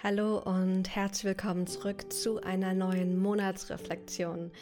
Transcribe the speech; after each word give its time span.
Hallo 0.00 0.38
und 0.38 0.94
herzlich 0.94 1.24
willkommen 1.24 1.66
zurück 1.66 2.12
zu 2.12 2.40
einer 2.40 2.72
neuen 2.72 3.18
Monatsreflexion. 3.18 4.52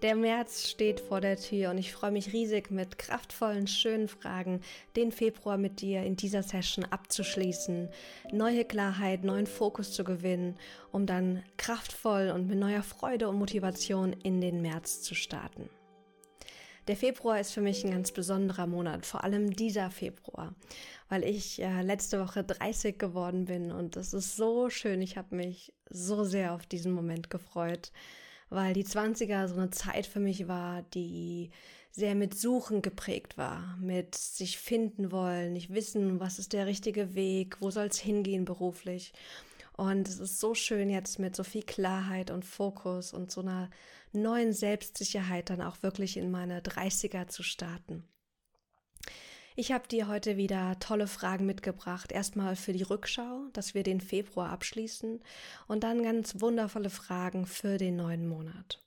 Der 0.00 0.16
März 0.16 0.70
steht 0.70 1.00
vor 1.00 1.20
der 1.20 1.36
Tür 1.36 1.68
und 1.68 1.76
ich 1.76 1.92
freue 1.92 2.12
mich 2.12 2.32
riesig 2.32 2.70
mit 2.70 2.96
kraftvollen, 2.96 3.66
schönen 3.66 4.08
Fragen 4.08 4.62
den 4.96 5.12
Februar 5.12 5.58
mit 5.58 5.82
dir 5.82 6.02
in 6.02 6.16
dieser 6.16 6.42
Session 6.42 6.86
abzuschließen, 6.86 7.90
neue 8.32 8.64
Klarheit, 8.64 9.22
neuen 9.22 9.46
Fokus 9.46 9.92
zu 9.92 10.02
gewinnen, 10.02 10.56
um 10.92 11.04
dann 11.04 11.42
kraftvoll 11.58 12.32
und 12.34 12.48
mit 12.48 12.58
neuer 12.58 12.82
Freude 12.82 13.28
und 13.28 13.36
Motivation 13.36 14.14
in 14.14 14.40
den 14.40 14.62
März 14.62 15.02
zu 15.02 15.14
starten. 15.14 15.68
Der 16.88 16.96
Februar 16.96 17.40
ist 17.40 17.52
für 17.52 17.60
mich 17.60 17.84
ein 17.84 17.90
ganz 17.90 18.12
besonderer 18.12 18.66
Monat, 18.66 19.06
vor 19.06 19.24
allem 19.24 19.50
dieser 19.50 19.90
Februar, 19.90 20.54
weil 21.08 21.24
ich 21.24 21.60
äh, 21.60 21.82
letzte 21.82 22.20
Woche 22.20 22.44
30 22.44 22.96
geworden 22.96 23.46
bin 23.46 23.72
und 23.72 23.96
es 23.96 24.12
ist 24.12 24.36
so 24.36 24.70
schön. 24.70 25.02
Ich 25.02 25.16
habe 25.16 25.34
mich 25.34 25.72
so 25.90 26.22
sehr 26.22 26.54
auf 26.54 26.64
diesen 26.66 26.92
Moment 26.92 27.28
gefreut, 27.28 27.90
weil 28.50 28.72
die 28.72 28.84
20er 28.84 29.48
so 29.48 29.56
eine 29.56 29.70
Zeit 29.70 30.06
für 30.06 30.20
mich 30.20 30.46
war, 30.46 30.82
die 30.94 31.50
sehr 31.90 32.14
mit 32.14 32.38
Suchen 32.38 32.82
geprägt 32.82 33.36
war, 33.36 33.76
mit 33.80 34.14
sich 34.14 34.58
finden 34.58 35.10
wollen, 35.10 35.54
nicht 35.54 35.72
wissen, 35.72 36.20
was 36.20 36.38
ist 36.38 36.52
der 36.52 36.66
richtige 36.66 37.14
Weg, 37.14 37.56
wo 37.60 37.70
soll 37.70 37.86
es 37.86 37.98
hingehen 37.98 38.44
beruflich. 38.44 39.12
Und 39.76 40.06
es 40.06 40.20
ist 40.20 40.38
so 40.38 40.54
schön 40.54 40.88
jetzt 40.88 41.18
mit 41.18 41.34
so 41.34 41.42
viel 41.42 41.62
Klarheit 41.62 42.30
und 42.30 42.44
Fokus 42.44 43.12
und 43.12 43.30
so 43.30 43.40
einer 43.40 43.70
neuen 44.12 44.52
Selbstsicherheit 44.52 45.50
dann 45.50 45.60
auch 45.60 45.82
wirklich 45.82 46.16
in 46.16 46.30
meine 46.30 46.60
30er 46.60 47.28
zu 47.28 47.42
starten. 47.42 48.04
Ich 49.58 49.72
habe 49.72 49.88
dir 49.88 50.06
heute 50.06 50.36
wieder 50.36 50.78
tolle 50.80 51.06
Fragen 51.06 51.46
mitgebracht. 51.46 52.12
Erstmal 52.12 52.56
für 52.56 52.74
die 52.74 52.82
Rückschau, 52.82 53.48
dass 53.54 53.72
wir 53.72 53.82
den 53.82 54.02
Februar 54.02 54.50
abschließen 54.50 55.22
und 55.66 55.82
dann 55.82 56.02
ganz 56.02 56.40
wundervolle 56.40 56.90
Fragen 56.90 57.46
für 57.46 57.78
den 57.78 57.96
neuen 57.96 58.28
Monat. 58.28 58.84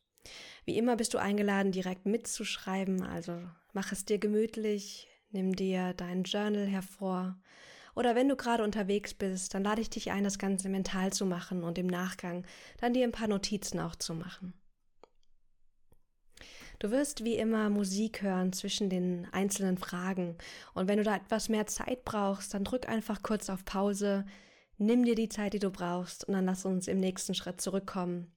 Wie 0.66 0.78
immer 0.78 0.96
bist 0.96 1.16
du 1.16 1.18
eingeladen, 1.18 1.72
direkt 1.72 2.06
mitzuschreiben, 2.06 3.02
also 3.02 3.42
mach 3.74 3.92
es 3.92 4.06
dir 4.06 4.20
gemütlich, 4.20 5.08
nimm 5.32 5.56
dir 5.56 5.94
dein 5.96 6.24
Journal 6.24 6.68
hervor 6.68 7.40
oder 7.96 8.16
wenn 8.16 8.30
du 8.30 8.36
gerade 8.36 8.64
unterwegs 8.64 9.14
bist, 9.14 9.54
dann 9.54 9.64
lade 9.64 9.82
ich 9.82 9.90
dich 9.90 10.12
ein, 10.12 10.24
das 10.24 10.40
Ganze 10.40 10.70
mental 10.70 11.12
zu 11.12 11.26
machen 11.26 11.64
und 11.64 11.78
im 11.78 11.88
Nachgang 11.88 12.46
dann 12.80 12.94
dir 12.94 13.04
ein 13.04 13.12
paar 13.12 13.28
Notizen 13.28 13.80
auch 13.80 13.96
zu 13.96 14.14
machen. 14.14 14.54
Du 16.80 16.92
wirst 16.92 17.26
wie 17.26 17.36
immer 17.36 17.70
Musik 17.70 18.22
hören 18.22 18.54
zwischen 18.54 18.90
den 18.90 19.28
einzelnen 19.34 19.78
Fragen. 19.78 20.38
Und 20.74 20.88
wenn 20.88 20.98
du 20.98 21.04
da 21.04 21.18
etwas 21.18 21.50
mehr 21.50 21.68
Zeit 21.68 22.06
brauchst, 22.06 22.54
dann 22.54 22.64
drück 22.64 22.88
einfach 22.88 23.22
kurz 23.22 23.50
auf 23.50 23.66
Pause, 23.66 24.26
nimm 24.78 25.04
dir 25.04 25.16
die 25.16 25.28
Zeit, 25.28 25.54
die 25.54 25.60
du 25.60 25.72
brauchst, 25.72 26.24
und 26.24 26.34
dann 26.34 26.46
lass 26.46 26.66
uns 26.66 26.88
im 26.88 27.02
nächsten 27.02 27.36
Schritt 27.36 27.60
zurückkommen. 27.60 28.34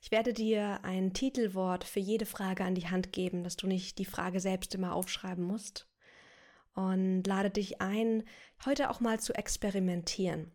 Ich 0.00 0.10
werde 0.10 0.32
dir 0.32 0.82
ein 0.84 1.12
Titelwort 1.12 1.84
für 1.84 2.00
jede 2.00 2.24
Frage 2.24 2.64
an 2.64 2.74
die 2.74 2.88
Hand 2.88 3.12
geben, 3.12 3.44
dass 3.44 3.56
du 3.56 3.66
nicht 3.66 3.98
die 3.98 4.06
Frage 4.06 4.40
selbst 4.40 4.74
immer 4.74 4.94
aufschreiben 4.94 5.44
musst 5.44 5.86
und 6.74 7.24
lade 7.26 7.50
dich 7.50 7.82
ein, 7.82 8.24
heute 8.64 8.88
auch 8.88 9.00
mal 9.00 9.20
zu 9.20 9.34
experimentieren. 9.34 10.52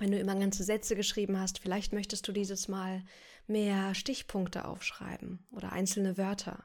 Wenn 0.00 0.12
du 0.12 0.18
immer 0.18 0.34
ganze 0.34 0.64
Sätze 0.64 0.96
geschrieben 0.96 1.38
hast, 1.38 1.58
vielleicht 1.58 1.92
möchtest 1.92 2.26
du 2.26 2.32
dieses 2.32 2.68
Mal 2.68 3.04
mehr 3.46 3.94
Stichpunkte 3.94 4.64
aufschreiben 4.64 5.46
oder 5.50 5.72
einzelne 5.72 6.16
Wörter 6.16 6.64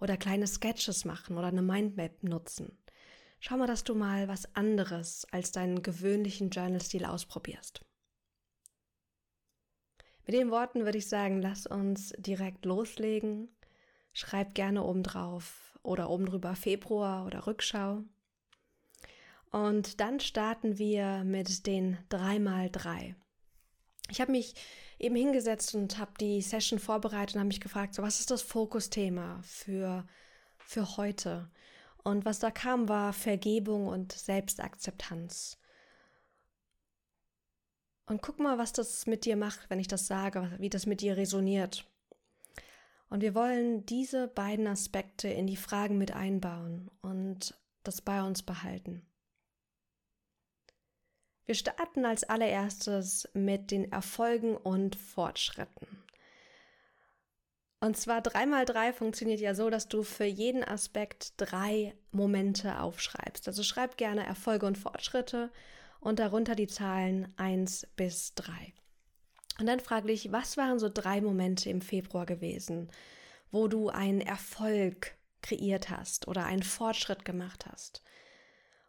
oder 0.00 0.16
kleine 0.16 0.46
Sketches 0.46 1.04
machen 1.04 1.36
oder 1.36 1.48
eine 1.48 1.60
Mindmap 1.60 2.22
nutzen. 2.22 2.78
Schau 3.40 3.58
mal, 3.58 3.66
dass 3.66 3.84
du 3.84 3.94
mal 3.94 4.26
was 4.26 4.56
anderes 4.56 5.26
als 5.32 5.52
deinen 5.52 5.82
gewöhnlichen 5.82 6.48
Journal-Stil 6.48 7.04
ausprobierst. 7.04 7.84
Mit 10.24 10.34
den 10.34 10.50
Worten 10.50 10.86
würde 10.86 10.96
ich 10.96 11.08
sagen, 11.10 11.42
lass 11.42 11.66
uns 11.66 12.14
direkt 12.16 12.64
loslegen. 12.64 13.54
Schreib 14.14 14.54
gerne 14.54 14.82
oben 14.82 15.02
drauf 15.02 15.78
oder 15.82 16.08
oben 16.08 16.24
drüber 16.24 16.56
Februar 16.56 17.26
oder 17.26 17.46
Rückschau. 17.46 18.02
Und 19.52 20.00
dann 20.00 20.18
starten 20.18 20.78
wir 20.78 21.24
mit 21.24 21.66
den 21.66 21.98
3x3. 22.10 23.14
Ich 24.08 24.20
habe 24.20 24.32
mich 24.32 24.54
eben 24.98 25.14
hingesetzt 25.14 25.74
und 25.74 25.98
habe 25.98 26.12
die 26.18 26.40
Session 26.40 26.78
vorbereitet 26.78 27.36
und 27.36 27.40
habe 27.40 27.48
mich 27.48 27.60
gefragt, 27.60 27.94
so 27.94 28.02
was 28.02 28.18
ist 28.18 28.30
das 28.30 28.40
Fokusthema 28.40 29.40
für, 29.42 30.06
für 30.58 30.96
heute? 30.96 31.50
Und 32.02 32.24
was 32.24 32.38
da 32.38 32.50
kam, 32.50 32.88
war 32.88 33.12
Vergebung 33.12 33.88
und 33.88 34.12
Selbstakzeptanz. 34.12 35.58
Und 38.06 38.22
guck 38.22 38.40
mal, 38.40 38.58
was 38.58 38.72
das 38.72 39.06
mit 39.06 39.26
dir 39.26 39.36
macht, 39.36 39.68
wenn 39.68 39.78
ich 39.78 39.88
das 39.88 40.06
sage, 40.06 40.50
wie 40.58 40.70
das 40.70 40.86
mit 40.86 41.02
dir 41.02 41.16
resoniert. 41.16 41.86
Und 43.10 43.20
wir 43.20 43.34
wollen 43.34 43.84
diese 43.84 44.28
beiden 44.28 44.66
Aspekte 44.66 45.28
in 45.28 45.46
die 45.46 45.56
Fragen 45.56 45.98
mit 45.98 46.12
einbauen 46.12 46.90
und 47.02 47.54
das 47.82 48.00
bei 48.00 48.22
uns 48.22 48.42
behalten. 48.42 49.06
Wir 51.44 51.54
starten 51.54 52.04
als 52.04 52.24
allererstes 52.24 53.28
mit 53.34 53.70
den 53.70 53.90
Erfolgen 53.90 54.56
und 54.56 54.96
Fortschritten. 54.96 55.86
Und 57.80 57.96
zwar 57.96 58.20
dreimal 58.20 58.64
drei 58.64 58.92
funktioniert 58.92 59.40
ja 59.40 59.56
so, 59.56 59.68
dass 59.68 59.88
du 59.88 60.04
für 60.04 60.24
jeden 60.24 60.62
Aspekt 60.62 61.34
drei 61.38 61.96
Momente 62.12 62.78
aufschreibst. 62.80 63.48
Also 63.48 63.64
schreib 63.64 63.96
gerne 63.96 64.24
Erfolge 64.24 64.66
und 64.66 64.78
Fortschritte 64.78 65.50
und 65.98 66.20
darunter 66.20 66.54
die 66.54 66.68
Zahlen 66.68 67.34
eins 67.36 67.88
bis 67.96 68.34
drei. 68.34 68.72
Und 69.58 69.66
dann 69.66 69.80
frage 69.80 70.06
dich, 70.06 70.30
was 70.30 70.56
waren 70.56 70.78
so 70.78 70.88
drei 70.88 71.20
Momente 71.20 71.70
im 71.70 71.80
Februar 71.80 72.24
gewesen, 72.24 72.88
wo 73.50 73.66
du 73.66 73.88
einen 73.88 74.20
Erfolg 74.20 75.16
kreiert 75.42 75.90
hast 75.90 76.28
oder 76.28 76.44
einen 76.44 76.62
Fortschritt 76.62 77.24
gemacht 77.24 77.66
hast? 77.66 78.02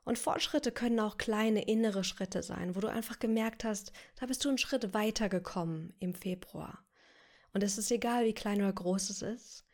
Und 0.06 0.20
Fortschritte 0.20 0.72
können 0.72 1.00
auch 1.00 1.18
kleine 1.18 1.64
innere 1.66 2.04
Schritte 2.04 2.44
sein, 2.44 2.76
wo 2.76 2.82
du 2.82 2.88
einfach 2.88 3.20
gemerkt 3.20 3.64
hast, 3.64 3.94
da 4.20 4.26
bist 4.26 4.44
du 4.44 4.50
einen 4.50 4.58
Schritt 4.58 4.94
weiter 4.94 5.30
gekommen 5.30 5.94
im 6.00 6.14
Februar. 6.14 6.86
Und 7.54 7.64
es 7.64 7.78
ist 7.78 7.92
egal, 7.92 8.26
wie 8.26 8.34
klein 8.34 8.62
oder 8.62 8.74
groß 8.74 9.10
es 9.12 9.22
ist. 9.22 9.66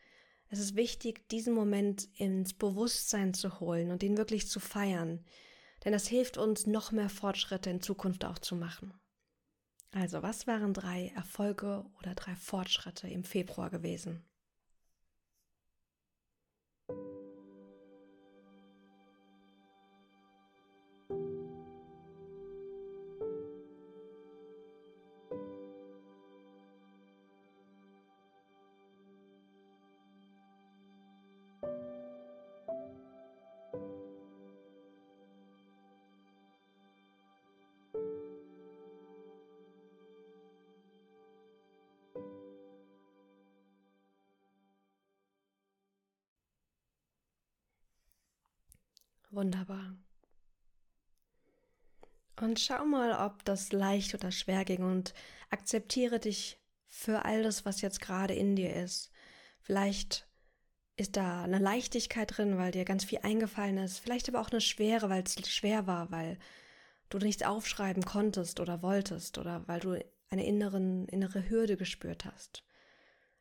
Es 0.49 0.59
ist 0.59 0.75
wichtig, 0.75 1.29
diesen 1.29 1.53
Moment 1.53 2.07
ins 2.15 2.53
Bewusstsein 2.53 3.33
zu 3.33 3.59
holen 3.59 3.91
und 3.91 4.03
ihn 4.03 4.17
wirklich 4.17 4.47
zu 4.47 4.59
feiern. 4.59 5.23
Denn 5.85 5.93
das 5.93 6.07
hilft 6.07 6.37
uns, 6.37 6.67
noch 6.67 6.91
mehr 6.91 7.09
Fortschritte 7.09 7.69
in 7.69 7.81
Zukunft 7.81 8.25
auch 8.25 8.39
zu 8.39 8.55
machen. 8.55 8.93
Also, 9.91 10.21
was 10.21 10.45
waren 10.45 10.73
drei 10.73 11.11
Erfolge 11.15 11.85
oder 11.99 12.13
drei 12.13 12.35
Fortschritte 12.35 13.07
im 13.07 13.23
Februar 13.23 13.69
gewesen? 13.69 14.23
Wunderbar. 49.31 49.95
Und 52.39 52.59
schau 52.59 52.85
mal, 52.85 53.25
ob 53.25 53.43
das 53.45 53.71
leicht 53.71 54.13
oder 54.13 54.31
schwer 54.31 54.63
ging 54.65 54.83
und 54.83 55.13
akzeptiere 55.49 56.19
dich 56.19 56.57
für 56.87 57.25
all 57.25 57.43
das, 57.43 57.65
was 57.65 57.81
jetzt 57.81 58.01
gerade 58.01 58.33
in 58.33 58.55
dir 58.55 58.75
ist. 58.75 59.11
Vielleicht 59.61 60.27
ist 60.95 61.17
da 61.17 61.43
eine 61.43 61.59
Leichtigkeit 61.59 62.37
drin, 62.37 62.57
weil 62.57 62.71
dir 62.71 62.85
ganz 62.85 63.03
viel 63.03 63.19
eingefallen 63.19 63.77
ist. 63.77 63.99
Vielleicht 63.99 64.29
aber 64.29 64.41
auch 64.41 64.49
eine 64.49 64.61
Schwere, 64.61 65.09
weil 65.09 65.23
es 65.23 65.49
schwer 65.49 65.85
war, 65.85 66.11
weil 66.11 66.37
du 67.09 67.17
nichts 67.17 67.43
aufschreiben 67.43 68.03
konntest 68.03 68.59
oder 68.59 68.81
wolltest 68.81 69.37
oder 69.37 69.67
weil 69.67 69.79
du 69.79 70.03
eine 70.29 70.45
inneren, 70.45 71.07
innere 71.07 71.49
Hürde 71.49 71.77
gespürt 71.77 72.25
hast. 72.25 72.63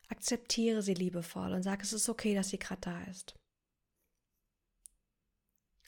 Akzeptiere 0.09 0.83
sie 0.83 0.95
liebevoll 0.95 1.53
und 1.53 1.63
sag, 1.63 1.83
es 1.83 1.93
ist 1.93 2.09
okay, 2.09 2.35
dass 2.35 2.49
sie 2.49 2.59
gerade 2.59 2.81
da 2.81 3.03
ist. 3.05 3.35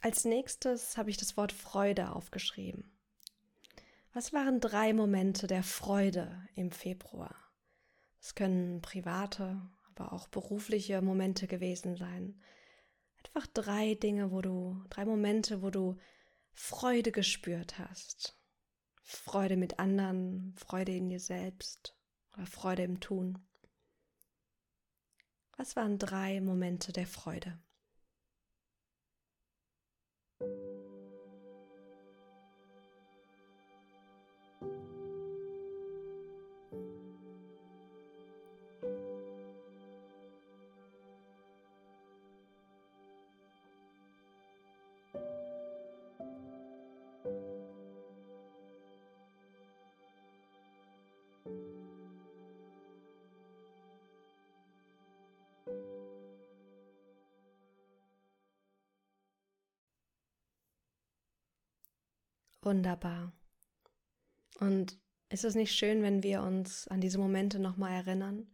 Als 0.02 0.24
nächstes 0.24 0.96
habe 0.96 1.10
ich 1.10 1.18
das 1.18 1.36
Wort 1.36 1.52
Freude 1.52 2.12
aufgeschrieben. 2.12 2.90
Was 4.14 4.32
waren 4.32 4.58
drei 4.58 4.94
Momente 4.94 5.46
der 5.46 5.62
Freude 5.62 6.48
im 6.54 6.72
Februar? 6.72 7.36
Es 8.18 8.34
können 8.34 8.80
private, 8.80 9.60
aber 9.90 10.12
auch 10.12 10.28
berufliche 10.28 11.02
Momente 11.02 11.46
gewesen 11.46 11.96
sein. 11.96 12.40
Einfach 13.24 13.46
drei 13.46 13.94
Dinge, 13.94 14.30
wo 14.30 14.40
du, 14.40 14.82
drei 14.88 15.04
Momente, 15.04 15.60
wo 15.62 15.68
du 15.68 15.98
Freude 16.52 17.12
gespürt 17.12 17.78
hast. 17.78 18.38
Freude 19.02 19.56
mit 19.56 19.78
anderen, 19.78 20.54
Freude 20.56 20.96
in 20.96 21.10
dir 21.10 21.20
selbst 21.20 21.94
oder 22.32 22.46
Freude 22.46 22.84
im 22.84 23.00
Tun. 23.00 23.38
Was 25.58 25.76
waren 25.76 25.98
drei 25.98 26.40
Momente 26.40 26.92
der 26.92 27.06
Freude? 27.06 27.58
thank 30.40 30.52
you 30.52 30.69
Wunderbar. 62.62 63.32
Und 64.58 64.98
ist 65.30 65.44
es 65.44 65.54
nicht 65.54 65.74
schön, 65.74 66.02
wenn 66.02 66.22
wir 66.22 66.42
uns 66.42 66.88
an 66.88 67.00
diese 67.00 67.18
Momente 67.18 67.58
nochmal 67.58 67.92
erinnern? 67.92 68.48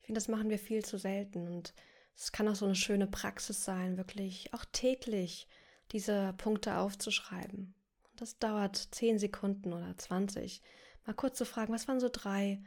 Ich 0.00 0.06
finde, 0.06 0.18
das 0.18 0.28
machen 0.28 0.50
wir 0.50 0.58
viel 0.58 0.84
zu 0.84 0.98
selten. 0.98 1.46
Und 1.46 1.74
es 2.16 2.32
kann 2.32 2.48
auch 2.48 2.54
so 2.54 2.66
eine 2.66 2.76
schöne 2.76 3.06
Praxis 3.06 3.64
sein, 3.64 3.96
wirklich 3.96 4.52
auch 4.52 4.64
täglich 4.72 5.48
diese 5.92 6.34
Punkte 6.34 6.76
aufzuschreiben. 6.76 7.74
Und 8.10 8.20
das 8.20 8.38
dauert 8.38 8.76
10 8.76 9.18
Sekunden 9.18 9.72
oder 9.72 9.96
20. 9.96 10.62
Mal 11.06 11.14
kurz 11.14 11.38
zu 11.38 11.46
fragen, 11.46 11.72
was 11.72 11.88
waren 11.88 12.00
so 12.00 12.10
drei 12.12 12.62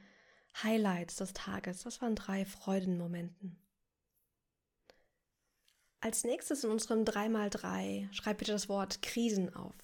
Highlights 0.61 1.17
des 1.17 1.33
Tages? 1.33 1.85
Was 1.85 2.01
waren 2.01 2.15
drei 2.15 2.45
Freudenmomenten? 2.45 3.57
Als 6.01 6.25
nächstes 6.25 6.63
in 6.65 6.71
unserem 6.71 7.05
3x3 7.05 8.11
schreib 8.11 8.39
bitte 8.39 8.51
das 8.51 8.67
Wort 8.67 9.01
Krisen 9.01 9.53
auf. 9.53 9.75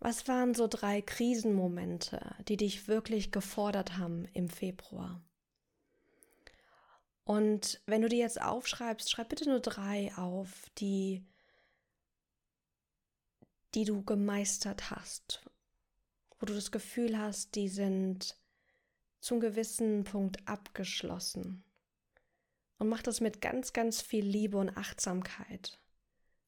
Was 0.00 0.26
waren 0.28 0.54
so 0.54 0.66
drei 0.66 1.02
Krisenmomente, 1.02 2.34
die 2.48 2.56
dich 2.56 2.88
wirklich 2.88 3.32
gefordert 3.32 3.98
haben 3.98 4.24
im 4.32 4.48
Februar? 4.48 5.22
Und 7.24 7.82
wenn 7.84 8.00
du 8.00 8.08
die 8.08 8.16
jetzt 8.16 8.40
aufschreibst, 8.40 9.10
schreib 9.10 9.28
bitte 9.28 9.48
nur 9.48 9.60
drei 9.60 10.12
auf, 10.16 10.70
die, 10.78 11.24
die 13.74 13.84
du 13.84 14.02
gemeistert 14.02 14.90
hast, 14.90 15.44
wo 16.38 16.46
du 16.46 16.54
das 16.54 16.72
Gefühl 16.72 17.18
hast, 17.18 17.54
die 17.54 17.68
sind 17.68 18.36
zum 19.20 19.38
gewissen 19.38 20.04
Punkt 20.04 20.48
abgeschlossen. 20.48 21.62
Und 22.78 22.88
mach 22.88 23.02
das 23.02 23.20
mit 23.20 23.42
ganz, 23.42 23.74
ganz 23.74 24.00
viel 24.00 24.24
Liebe 24.24 24.56
und 24.56 24.76
Achtsamkeit. 24.78 25.78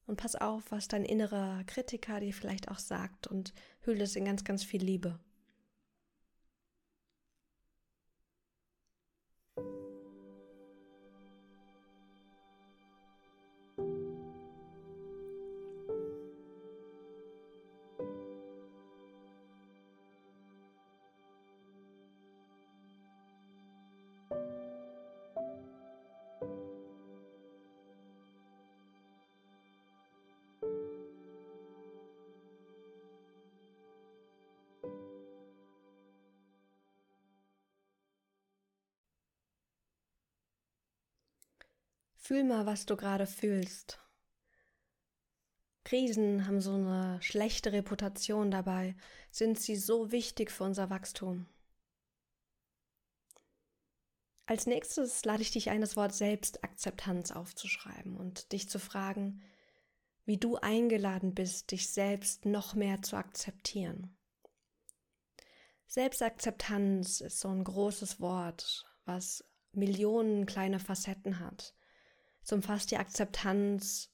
Und 0.05 0.17
pass 0.17 0.35
auf, 0.35 0.71
was 0.71 0.87
dein 0.87 1.05
innerer 1.05 1.63
Kritiker 1.65 2.19
dir 2.19 2.33
vielleicht 2.33 2.69
auch 2.69 2.79
sagt 2.79 3.27
und 3.27 3.53
hülle 3.81 4.03
es 4.03 4.15
in 4.15 4.25
ganz, 4.25 4.43
ganz 4.43 4.63
viel 4.63 4.83
Liebe. 4.83 5.19
Fühl 42.25 42.45
mal, 42.45 42.65
was 42.65 42.85
du 42.85 42.95
gerade 42.95 43.27
fühlst. 43.27 43.99
Krisen 45.83 46.47
haben 46.47 46.61
so 46.61 46.75
eine 46.75 47.21
schlechte 47.21 47.73
Reputation 47.73 48.49
dabei, 48.49 48.95
sind 49.29 49.59
sie 49.59 49.75
so 49.75 50.13
wichtig 50.13 50.49
für 50.49 50.63
unser 50.63 50.89
Wachstum. 50.89 51.47
Als 54.45 54.67
nächstes 54.67 55.25
lade 55.25 55.41
ich 55.41 55.51
dich 55.51 55.69
ein, 55.69 55.81
das 55.81 55.97
Wort 55.97 56.13
Selbstakzeptanz 56.13 57.31
aufzuschreiben 57.31 58.15
und 58.15 58.53
dich 58.53 58.69
zu 58.69 58.79
fragen, 58.79 59.43
wie 60.23 60.37
du 60.37 60.55
eingeladen 60.55 61.35
bist, 61.35 61.71
dich 61.71 61.89
selbst 61.89 62.45
noch 62.45 62.73
mehr 62.73 63.01
zu 63.01 63.17
akzeptieren. 63.17 64.15
Selbstakzeptanz 65.87 67.19
ist 67.19 67.41
so 67.41 67.49
ein 67.49 67.65
großes 67.65 68.21
Wort, 68.21 68.85
was 69.03 69.43
Millionen 69.73 70.45
kleine 70.45 70.79
Facetten 70.79 71.39
hat. 71.39 71.75
Es 72.43 72.51
umfasst 72.51 72.91
die 72.91 72.97
Akzeptanz 72.97 74.09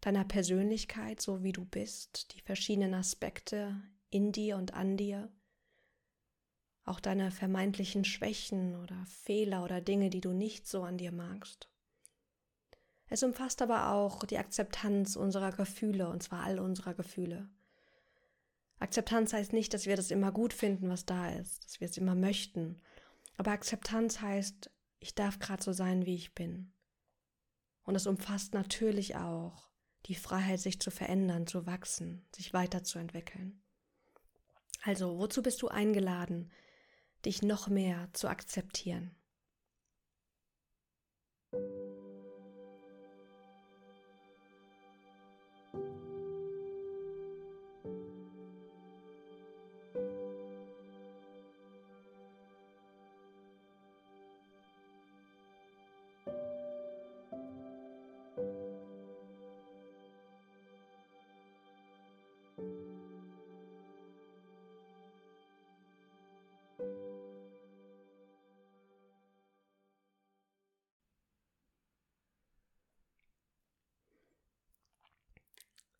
deiner 0.00 0.24
Persönlichkeit, 0.24 1.20
so 1.20 1.42
wie 1.42 1.52
du 1.52 1.64
bist, 1.64 2.34
die 2.34 2.40
verschiedenen 2.40 2.94
Aspekte 2.94 3.80
in 4.10 4.32
dir 4.32 4.56
und 4.56 4.74
an 4.74 4.96
dir, 4.96 5.30
auch 6.84 7.00
deine 7.00 7.30
vermeintlichen 7.30 8.04
Schwächen 8.04 8.76
oder 8.76 9.04
Fehler 9.06 9.64
oder 9.64 9.80
Dinge, 9.80 10.10
die 10.10 10.20
du 10.20 10.32
nicht 10.32 10.66
so 10.66 10.82
an 10.82 10.98
dir 10.98 11.12
magst. 11.12 11.68
Es 13.06 13.22
umfasst 13.22 13.60
aber 13.62 13.92
auch 13.92 14.24
die 14.24 14.38
Akzeptanz 14.38 15.16
unserer 15.16 15.52
Gefühle, 15.52 16.08
und 16.08 16.22
zwar 16.22 16.44
all 16.44 16.58
unserer 16.58 16.94
Gefühle. 16.94 17.48
Akzeptanz 18.78 19.32
heißt 19.32 19.52
nicht, 19.52 19.74
dass 19.74 19.86
wir 19.86 19.96
das 19.96 20.10
immer 20.10 20.32
gut 20.32 20.52
finden, 20.52 20.88
was 20.88 21.04
da 21.04 21.30
ist, 21.30 21.64
dass 21.64 21.80
wir 21.80 21.88
es 21.88 21.98
immer 21.98 22.14
möchten. 22.14 22.80
Aber 23.36 23.50
Akzeptanz 23.50 24.20
heißt, 24.20 24.70
ich 25.00 25.14
darf 25.14 25.38
gerade 25.38 25.62
so 25.62 25.72
sein, 25.72 26.06
wie 26.06 26.14
ich 26.14 26.34
bin. 26.34 26.72
Und 27.84 27.94
es 27.94 28.06
umfasst 28.06 28.54
natürlich 28.54 29.16
auch 29.16 29.70
die 30.06 30.14
Freiheit, 30.14 30.60
sich 30.60 30.80
zu 30.80 30.90
verändern, 30.90 31.46
zu 31.46 31.66
wachsen, 31.66 32.26
sich 32.34 32.52
weiterzuentwickeln. 32.52 33.62
Also, 34.82 35.18
wozu 35.18 35.42
bist 35.42 35.60
du 35.62 35.68
eingeladen, 35.68 36.50
dich 37.24 37.42
noch 37.42 37.68
mehr 37.68 38.08
zu 38.12 38.28
akzeptieren? 38.28 39.14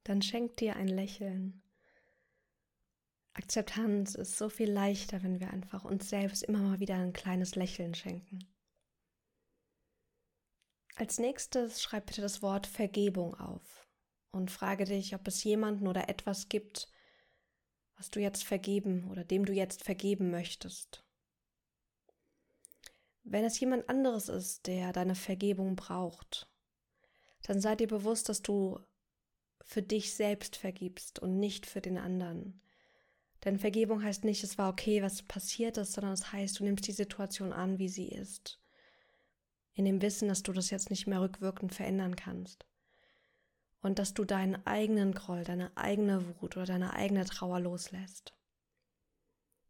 Dann 0.05 0.23
schenk 0.23 0.57
dir 0.57 0.77
ein 0.77 0.89
Lächeln. 0.89 1.63
Akzeptanz 3.33 4.15
ist 4.15 4.37
so 4.37 4.49
viel 4.49 4.71
leichter, 4.71 5.23
wenn 5.23 5.41
wir 5.41 5.51
einfach 5.51 5.85
uns 5.85 6.09
selbst 6.09 6.43
immer 6.43 6.59
mal 6.59 6.81
wieder 6.81 6.97
ein 6.97 7.13
kleines 7.13 7.55
Lächeln 7.55 7.95
schenken. 7.95 8.47
Als 10.97 11.19
nächstes 11.19 11.81
schreib 11.81 12.07
bitte 12.07 12.21
das 12.21 12.43
Wort 12.43 12.67
Vergebung 12.67 13.35
auf 13.35 13.89
und 14.33 14.51
frage 14.51 14.85
dich, 14.85 15.15
ob 15.15 15.27
es 15.29 15.43
jemanden 15.45 15.87
oder 15.87 16.09
etwas 16.09 16.49
gibt, 16.49 16.89
was 17.97 18.11
du 18.11 18.21
jetzt 18.21 18.45
vergeben 18.45 19.11
oder 19.11 19.25
dem 19.25 19.45
du 19.45 19.53
jetzt 19.53 19.85
vergeben 19.85 20.31
möchtest. 20.31 21.05
Wenn 23.23 23.45
es 23.45 23.61
jemand 23.61 23.89
anderes 23.89 24.29
ist, 24.29 24.67
der 24.67 24.93
deine 24.93 25.15
Vergebung 25.15 25.77
braucht, 25.77 26.51
dann 27.43 27.61
sei 27.61 27.77
dir 27.77 27.87
bewusst, 27.87 28.29
dass 28.29 28.43
du 28.43 28.81
für 29.63 29.83
dich 29.83 30.15
selbst 30.15 30.57
vergibst 30.57 31.19
und 31.19 31.39
nicht 31.39 31.67
für 31.67 31.81
den 31.81 31.99
anderen. 31.99 32.61
Denn 33.45 33.59
Vergebung 33.59 34.03
heißt 34.03 34.25
nicht, 34.25 34.45
es 34.45 34.59
war 34.59 34.71
okay, 34.71 35.03
was 35.03 35.23
passiert 35.23 35.79
ist, 35.79 35.93
sondern 35.93 36.13
es 36.13 36.33
heißt, 36.33 36.59
du 36.61 36.65
nimmst 36.65 36.87
die 36.87 36.93
Situation 36.93 37.53
an, 37.53 37.79
wie 37.79 37.89
sie 37.89 38.09
ist. 38.09 38.61
In 39.75 39.85
dem 39.85 40.03
Wissen, 40.03 40.29
dass 40.29 40.43
du 40.43 40.53
das 40.53 40.71
jetzt 40.71 40.91
nicht 40.91 41.07
mehr 41.07 41.21
rückwirkend 41.21 41.75
verändern 41.75 42.17
kannst. 42.17 42.67
und 43.83 43.99
dass 43.99 44.15
du 44.15 44.25
deinen 44.25 44.67
eigenen 44.67 45.13
Groll, 45.13 45.45
deine 45.45 45.77
eigene 45.77 46.27
Wut 46.41 46.57
oder 46.57 46.67
deine 46.67 46.93
eigene 46.95 47.25
Trauer 47.25 47.61
loslässt. 47.61 48.35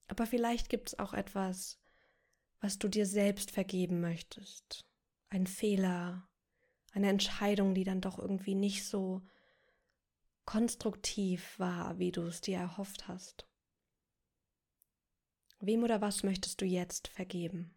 Aber 0.08 0.26
vielleicht 0.26 0.68
gibt 0.68 0.88
es 0.88 0.98
auch 0.98 1.12
etwas, 1.12 1.78
was 2.60 2.78
du 2.78 2.88
dir 2.88 3.06
selbst 3.06 3.52
vergeben 3.52 4.00
möchtest. 4.00 4.84
Ein 5.28 5.46
Fehler, 5.46 6.28
eine 6.92 7.08
Entscheidung, 7.08 7.74
die 7.74 7.84
dann 7.84 8.00
doch 8.00 8.18
irgendwie 8.18 8.56
nicht 8.56 8.84
so 8.84 9.22
konstruktiv 10.50 11.60
war, 11.60 12.00
wie 12.00 12.10
du 12.10 12.22
es 12.22 12.40
dir 12.40 12.58
erhofft 12.58 13.06
hast. 13.06 13.46
Wem 15.60 15.84
oder 15.84 16.00
was 16.00 16.24
möchtest 16.24 16.60
du 16.60 16.64
jetzt 16.64 17.06
vergeben? 17.06 17.72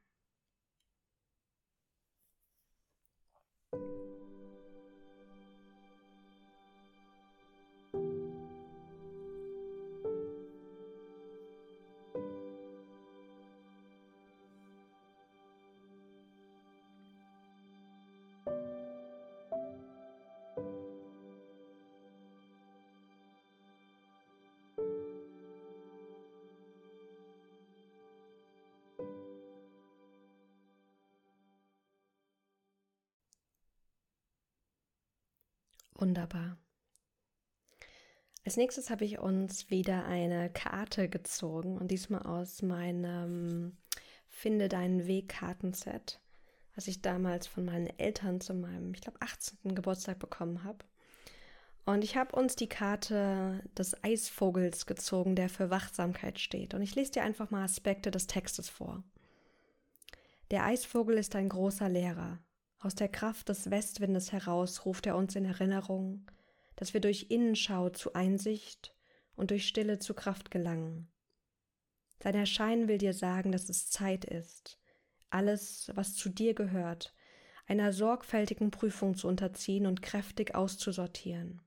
Wunderbar. 36.04 36.58
Als 38.44 38.58
nächstes 38.58 38.90
habe 38.90 39.06
ich 39.06 39.20
uns 39.20 39.70
wieder 39.70 40.04
eine 40.04 40.50
Karte 40.50 41.08
gezogen 41.08 41.78
und 41.78 41.92
diesmal 41.92 42.24
aus 42.24 42.62
meinem 42.62 43.78
Finde 44.28 44.68
deinen 44.68 45.08
Weg 45.08 45.30
Kartenset, 45.30 46.20
was 46.76 46.88
ich 46.88 47.02
damals 47.02 47.48
von 47.48 47.64
meinen 47.64 47.88
Eltern 47.98 48.42
zu 48.42 48.54
meinem, 48.54 48.94
ich 48.94 49.00
glaube, 49.00 49.22
18. 49.22 49.76
Geburtstag 49.76 50.20
bekommen 50.20 50.66
habe. 50.66 50.80
Und 51.86 52.04
ich 52.04 52.18
habe 52.18 52.36
uns 52.36 52.58
die 52.58 52.68
Karte 52.68 53.64
des 53.78 54.04
Eisvogels 54.04 54.86
gezogen, 54.86 55.38
der 55.38 55.48
für 55.48 55.70
Wachsamkeit 55.70 56.38
steht. 56.38 56.74
Und 56.74 56.82
ich 56.82 56.96
lese 56.96 57.14
dir 57.14 57.24
einfach 57.24 57.50
mal 57.50 57.64
Aspekte 57.64 58.12
des 58.12 58.28
Textes 58.28 58.68
vor. 58.68 59.06
Der 60.52 60.66
Eisvogel 60.66 61.18
ist 61.18 61.34
ein 61.38 61.48
großer 61.48 61.88
Lehrer, 61.88 62.40
aus 62.84 62.96
der 62.96 63.08
Kraft 63.08 63.50
des 63.50 63.72
Westwindes 63.72 64.32
heraus 64.32 64.86
ruft 64.86 65.08
er 65.08 65.16
uns 65.16 65.36
in 65.36 65.46
Erinnerung, 65.46 66.30
dass 66.76 66.94
wir 66.94 67.00
durch 67.02 67.28
Innenschau 67.30 67.90
zu 67.90 68.14
Einsicht 68.14 68.94
und 69.36 69.52
durch 69.52 69.68
Stille 69.68 70.00
zu 70.00 70.14
Kraft 70.14 70.52
gelangen. 70.52 71.08
Sein 72.22 72.36
Erscheinen 72.36 72.88
will 72.88 72.98
dir 72.98 73.14
sagen, 73.14 73.52
dass 73.52 73.70
es 73.70 73.90
Zeit 73.90 74.26
ist, 74.26 74.80
alles, 75.30 75.92
was 75.96 76.14
zu 76.14 76.30
dir 76.30 76.54
gehört, 76.54 77.14
einer 77.68 77.94
sorgfältigen 77.94 78.70
Prüfung 78.70 79.16
zu 79.16 79.28
unterziehen 79.28 79.86
und 79.86 80.02
kräftig 80.02 80.54
auszusortieren. 80.54 81.62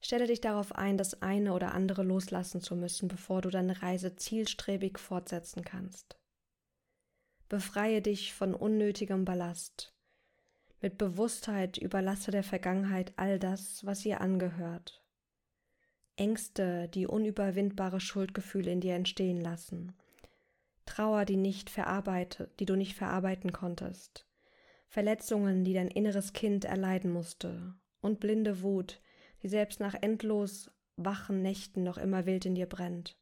Stelle 0.00 0.26
dich 0.26 0.42
darauf 0.42 0.74
ein, 0.74 0.98
das 0.98 1.22
eine 1.22 1.54
oder 1.54 1.72
andere 1.72 2.02
loslassen 2.02 2.60
zu 2.60 2.76
müssen, 2.76 3.08
bevor 3.08 3.40
du 3.40 3.48
deine 3.48 3.80
Reise 3.80 4.16
zielstrebig 4.16 4.98
fortsetzen 4.98 5.64
kannst. 5.64 6.18
Befreie 7.48 8.00
dich 8.00 8.32
von 8.32 8.54
unnötigem 8.54 9.24
Ballast. 9.24 9.94
Mit 10.80 10.98
Bewusstheit 10.98 11.78
überlasse 11.78 12.30
der 12.30 12.42
Vergangenheit 12.42 13.12
all 13.16 13.38
das, 13.38 13.84
was 13.84 14.04
ihr 14.04 14.20
angehört. 14.20 15.02
Ängste, 16.16 16.88
die 16.88 17.06
unüberwindbare 17.06 18.00
Schuldgefühle 18.00 18.70
in 18.70 18.80
dir 18.80 18.94
entstehen 18.94 19.40
lassen. 19.40 19.92
Trauer, 20.86 21.24
die 21.24 21.36
nicht 21.36 21.70
verarbeitet, 21.70 22.60
die 22.60 22.66
du 22.66 22.76
nicht 22.76 22.94
verarbeiten 22.94 23.52
konntest. 23.52 24.26
Verletzungen, 24.88 25.64
die 25.64 25.74
dein 25.74 25.88
inneres 25.88 26.32
Kind 26.32 26.64
erleiden 26.64 27.10
musste. 27.10 27.74
Und 28.00 28.20
blinde 28.20 28.62
Wut, 28.62 29.00
die 29.42 29.48
selbst 29.48 29.80
nach 29.80 29.94
endlos 30.00 30.70
wachen 30.96 31.42
Nächten 31.42 31.82
noch 31.82 31.98
immer 31.98 32.26
wild 32.26 32.46
in 32.46 32.54
dir 32.54 32.66
brennt. 32.66 33.16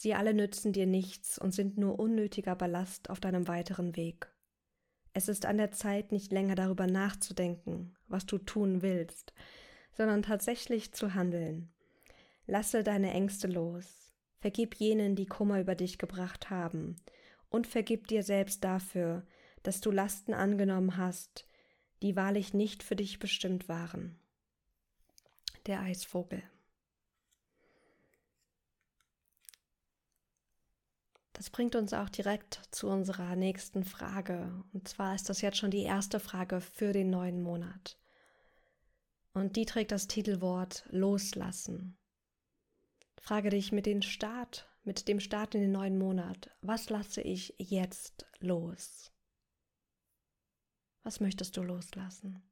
Sie 0.00 0.14
alle 0.14 0.32
nützen 0.32 0.72
dir 0.72 0.86
nichts 0.86 1.40
und 1.40 1.50
sind 1.50 1.76
nur 1.76 1.98
unnötiger 1.98 2.54
Ballast 2.54 3.10
auf 3.10 3.18
deinem 3.18 3.48
weiteren 3.48 3.96
Weg. 3.96 4.32
Es 5.12 5.28
ist 5.28 5.44
an 5.44 5.58
der 5.58 5.72
Zeit, 5.72 6.12
nicht 6.12 6.30
länger 6.30 6.54
darüber 6.54 6.86
nachzudenken, 6.86 7.96
was 8.06 8.24
du 8.24 8.38
tun 8.38 8.80
willst, 8.80 9.32
sondern 9.90 10.22
tatsächlich 10.22 10.92
zu 10.92 11.14
handeln. 11.14 11.72
Lasse 12.46 12.84
deine 12.84 13.10
Ängste 13.12 13.48
los, 13.48 14.12
vergib 14.38 14.76
jenen, 14.76 15.16
die 15.16 15.26
Kummer 15.26 15.60
über 15.60 15.74
dich 15.74 15.98
gebracht 15.98 16.48
haben, 16.48 16.94
und 17.48 17.66
vergib 17.66 18.06
dir 18.06 18.22
selbst 18.22 18.62
dafür, 18.62 19.26
dass 19.64 19.80
du 19.80 19.90
Lasten 19.90 20.32
angenommen 20.32 20.96
hast, 20.96 21.44
die 22.02 22.14
wahrlich 22.14 22.54
nicht 22.54 22.84
für 22.84 22.94
dich 22.94 23.18
bestimmt 23.18 23.68
waren. 23.68 24.16
Der 25.66 25.80
Eisvogel. 25.80 26.44
Das 31.38 31.50
bringt 31.50 31.76
uns 31.76 31.92
auch 31.92 32.08
direkt 32.08 32.60
zu 32.72 32.88
unserer 32.88 33.36
nächsten 33.36 33.84
Frage. 33.84 34.64
Und 34.72 34.88
zwar 34.88 35.14
ist 35.14 35.28
das 35.28 35.40
jetzt 35.40 35.56
schon 35.56 35.70
die 35.70 35.84
erste 35.84 36.18
Frage 36.18 36.60
für 36.60 36.92
den 36.92 37.10
neuen 37.10 37.44
Monat. 37.44 37.96
Und 39.34 39.54
die 39.54 39.64
trägt 39.64 39.92
das 39.92 40.08
Titelwort 40.08 40.84
Loslassen. 40.90 41.96
Frage 43.20 43.50
dich 43.50 43.70
mit 43.70 43.86
dem 43.86 44.02
Start, 44.02 44.68
mit 44.82 45.06
dem 45.06 45.20
Start 45.20 45.54
in 45.54 45.60
den 45.60 45.70
neuen 45.70 45.96
Monat, 45.96 46.50
was 46.60 46.90
lasse 46.90 47.20
ich 47.20 47.54
jetzt 47.56 48.26
los? 48.40 49.12
Was 51.04 51.20
möchtest 51.20 51.56
du 51.56 51.62
loslassen? 51.62 52.42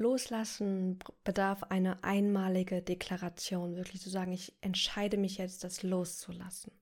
Loslassen 0.00 0.98
bedarf 1.24 1.64
eine 1.64 2.02
einmalige 2.02 2.80
Deklaration, 2.80 3.76
wirklich 3.76 4.00
zu 4.00 4.08
sagen, 4.08 4.32
ich 4.32 4.54
entscheide 4.62 5.18
mich 5.18 5.36
jetzt, 5.36 5.62
das 5.62 5.82
loszulassen. 5.82 6.72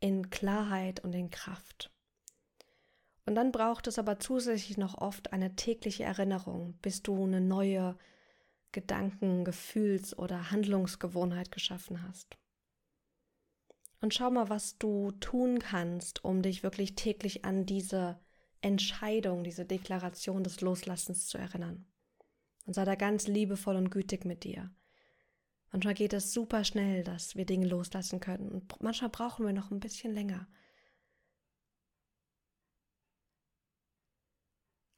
In 0.00 0.28
Klarheit 0.28 1.00
und 1.00 1.14
in 1.14 1.30
Kraft. 1.30 1.90
Und 3.24 3.36
dann 3.36 3.52
braucht 3.52 3.86
es 3.86 3.98
aber 3.98 4.20
zusätzlich 4.20 4.76
noch 4.76 4.98
oft 4.98 5.32
eine 5.32 5.56
tägliche 5.56 6.04
Erinnerung, 6.04 6.74
bis 6.82 7.02
du 7.02 7.24
eine 7.24 7.40
neue 7.40 7.96
Gedanken-, 8.70 9.46
Gefühls- 9.46 10.16
oder 10.16 10.50
Handlungsgewohnheit 10.50 11.50
geschaffen 11.50 12.02
hast. 12.02 12.36
Und 14.02 14.12
schau 14.12 14.30
mal, 14.30 14.50
was 14.50 14.76
du 14.76 15.10
tun 15.12 15.58
kannst, 15.58 16.22
um 16.22 16.42
dich 16.42 16.62
wirklich 16.62 16.96
täglich 16.96 17.46
an 17.46 17.64
diese 17.64 18.20
Entscheidung, 18.60 19.42
diese 19.42 19.64
Deklaration 19.64 20.44
des 20.44 20.60
Loslassens 20.60 21.28
zu 21.28 21.38
erinnern 21.38 21.86
und 22.66 22.74
sei 22.74 22.84
da 22.84 22.94
ganz 22.96 23.26
liebevoll 23.26 23.76
und 23.76 23.90
gütig 23.90 24.24
mit 24.24 24.44
dir. 24.44 24.70
Manchmal 25.72 25.94
geht 25.94 26.12
es 26.12 26.32
super 26.32 26.64
schnell, 26.64 27.04
dass 27.04 27.36
wir 27.36 27.46
Dinge 27.46 27.66
loslassen 27.66 28.20
können 28.20 28.50
und 28.50 28.82
manchmal 28.82 29.10
brauchen 29.10 29.46
wir 29.46 29.52
noch 29.52 29.70
ein 29.70 29.80
bisschen 29.80 30.12
länger. 30.12 30.48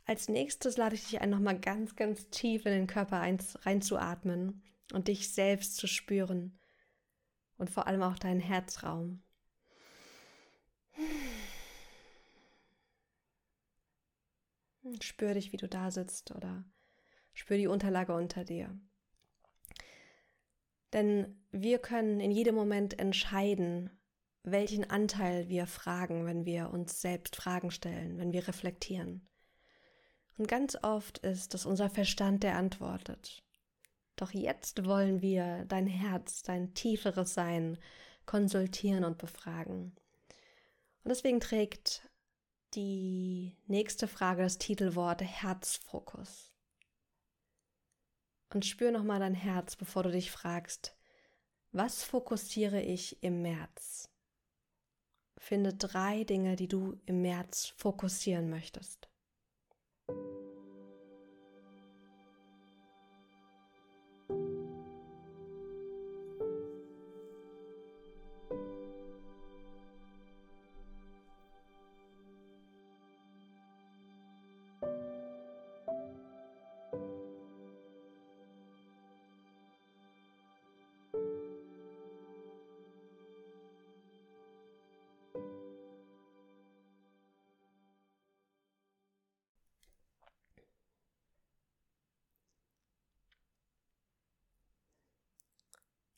Als 0.05 0.29
nächstes 0.29 0.79
lade 0.79 0.95
ich 0.95 1.05
dich 1.07 1.21
ein, 1.21 1.29
nochmal 1.29 1.61
ganz, 1.61 1.95
ganz 1.95 2.31
tief 2.31 2.65
in 2.65 2.73
den 2.73 2.87
Körper 2.87 3.21
reinzuatmen 3.21 4.63
und 4.95 5.09
dich 5.09 5.31
selbst 5.35 5.77
zu 5.77 5.87
spüren 5.87 6.59
und 7.59 7.69
vor 7.69 7.87
allem 7.87 8.03
auch 8.03 8.19
deinen 8.19 8.41
Herzraum. 8.41 9.23
Spür 15.01 15.35
dich, 15.35 15.53
wie 15.53 15.59
du 15.59 15.69
da 15.69 15.91
sitzt 15.91 16.31
oder 16.31 16.65
Spür 17.39 17.57
die 17.57 17.69
Unterlage 17.69 18.13
unter 18.13 18.45
dir. 18.45 18.77
Denn 20.93 21.41
wir 21.53 21.79
können 21.79 22.19
in 22.19 22.33
jedem 22.33 22.57
Moment 22.57 22.99
entscheiden, 22.99 23.91
welchen 24.43 24.91
Anteil 24.91 25.49
wir 25.49 25.69
fragen, 25.69 26.27
wenn 26.27 26.47
wir 26.47 26.71
uns 26.71 27.01
selbst 27.01 27.37
Fragen 27.37 27.71
stellen, 27.71 28.19
wenn 28.19 28.33
wir 28.33 28.49
reflektieren. 28.49 29.29
Und 30.37 30.49
ganz 30.49 30.77
oft 30.83 31.19
ist 31.19 31.55
es 31.55 31.65
unser 31.65 31.89
Verstand, 31.89 32.43
der 32.43 32.57
antwortet. 32.57 33.45
Doch 34.17 34.33
jetzt 34.33 34.85
wollen 34.85 35.23
wir 35.23 35.65
dein 35.67 35.87
Herz, 35.87 36.43
dein 36.43 36.75
tieferes 36.75 37.35
Sein 37.35 37.79
konsultieren 38.27 39.05
und 39.05 39.19
befragen. 39.19 39.95
Und 41.05 41.09
deswegen 41.09 41.39
trägt 41.39 42.03
die 42.75 43.57
nächste 43.69 44.09
Frage 44.09 44.43
das 44.43 44.59
Titelwort 44.59 45.23
Herzfokus. 45.23 46.53
Und 48.53 48.65
spür 48.65 48.91
nochmal 48.91 49.21
dein 49.21 49.35
Herz, 49.35 49.77
bevor 49.77 50.03
du 50.03 50.11
dich 50.11 50.31
fragst, 50.31 50.97
was 51.73 52.03
fokussiere 52.03 52.81
ich 52.81 53.23
im 53.23 53.43
März? 53.43 54.11
Finde 55.37 55.75
drei 55.75 56.25
Dinge, 56.25 56.57
die 56.57 56.69
du 56.69 56.99
im 57.07 57.23
März 57.23 57.75
fokussieren 57.77 58.49
möchtest. 58.49 59.09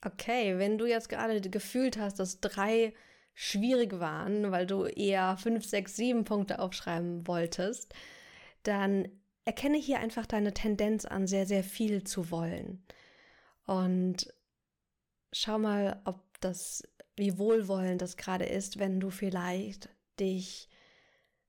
Okay, 0.04 0.58
wenn 0.58 0.78
du 0.78 0.86
jetzt 0.86 1.08
gerade 1.08 1.40
gefühlt 1.40 1.98
hast, 1.98 2.18
dass 2.18 2.40
drei 2.40 2.94
schwierig 3.34 3.98
waren, 4.00 4.50
weil 4.50 4.66
du 4.66 4.84
eher 4.84 5.36
fünf, 5.36 5.64
sechs, 5.64 5.96
sieben 5.96 6.24
Punkte 6.24 6.58
aufschreiben 6.58 7.26
wolltest, 7.26 7.94
dann 8.62 9.08
erkenne 9.44 9.78
hier 9.78 10.00
einfach 10.00 10.26
deine 10.26 10.54
Tendenz 10.54 11.04
an, 11.04 11.26
sehr, 11.26 11.46
sehr 11.46 11.64
viel 11.64 12.04
zu 12.04 12.30
wollen. 12.30 12.84
Und 13.66 14.32
schau 15.32 15.58
mal, 15.58 16.00
ob 16.04 16.22
das, 16.40 16.82
wie 17.16 17.38
wohlwollend 17.38 18.02
das 18.02 18.16
gerade 18.16 18.46
ist, 18.46 18.78
wenn 18.78 19.00
du 19.00 19.10
vielleicht 19.10 19.88
dich 20.18 20.68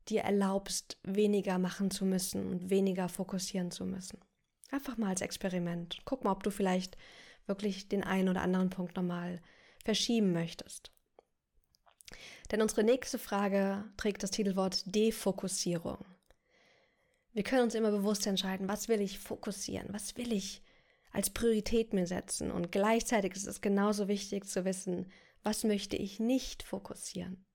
dir 0.08 0.22
erlaubst, 0.22 0.98
weniger 1.03 1.58
machen 1.58 1.91
zu 1.91 2.05
müssen 2.05 2.48
und 2.48 2.70
weniger 2.70 3.08
fokussieren 3.08 3.72
zu 3.72 3.86
müssen. 3.86 4.20
Einfach 4.72 4.98
mal 4.98 5.10
als 5.10 5.22
Experiment. 5.22 6.00
Guck 6.05 6.24
mal, 6.24 6.31
ob 6.31 6.43
du 6.43 6.51
vielleicht 6.51 6.98
wirklich 7.45 7.88
den 7.88 8.03
einen 8.03 8.29
oder 8.29 8.41
anderen 8.41 8.69
Punkt 8.69 8.95
nochmal 8.95 9.41
verschieben 9.83 10.33
möchtest. 10.33 10.91
Denn 12.51 12.62
unsere 12.62 12.83
nächste 12.83 13.17
Frage 13.17 13.86
trägt 13.98 14.24
das 14.24 14.31
Titelwort 14.31 14.83
Defokussierung. 14.86 16.05
Wir 17.33 17.43
können 17.43 17.63
uns 17.63 17.75
immer 17.75 17.91
bewusst 17.91 18.27
entscheiden, 18.27 18.67
was 18.67 18.89
will 18.89 19.00
ich 19.00 19.19
fokussieren, 19.19 19.88
was 19.91 20.17
will 20.17 20.33
ich 20.33 20.62
als 21.13 21.29
Priorität 21.29 21.93
mir 21.93 22.07
setzen. 22.07 22.51
Und 22.51 22.71
gleichzeitig 22.71 23.33
ist 23.33 23.48
es 23.48 23.62
genauso 23.62 24.07
wichtig 24.07 24.45
zu 24.45 24.65
wissen, 24.65 25.10
was 25.43 25.63
möchte 25.63 25.95
ich 25.95 26.19
nicht 26.19 26.63
fokussieren. 26.63 27.45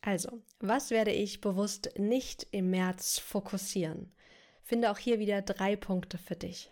Also, 0.00 0.42
was 0.60 0.90
werde 0.90 1.12
ich 1.12 1.40
bewusst 1.40 1.90
nicht 1.98 2.46
im 2.52 2.70
März 2.70 3.18
fokussieren? 3.18 4.12
Finde 4.62 4.90
auch 4.90 4.98
hier 4.98 5.18
wieder 5.18 5.42
drei 5.42 5.76
Punkte 5.76 6.18
für 6.18 6.36
dich. 6.36 6.70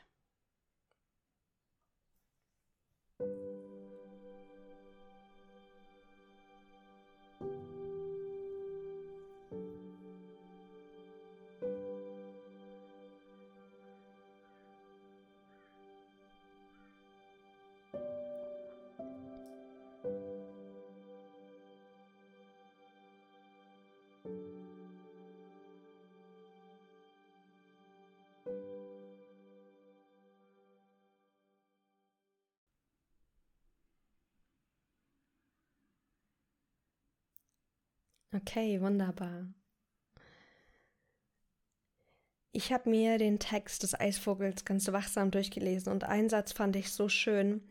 Okay, 38.34 38.80
wunderbar. 38.80 39.46
Ich 42.50 42.72
habe 42.72 42.90
mir 42.90 43.18
den 43.18 43.38
Text 43.38 43.84
des 43.84 43.98
Eisvogels 43.98 44.64
ganz 44.64 44.90
wachsam 44.90 45.30
durchgelesen 45.30 45.92
und 45.92 46.02
einen 46.02 46.28
Satz 46.28 46.52
fand 46.52 46.74
ich 46.74 46.90
so 46.90 47.08
schön, 47.08 47.62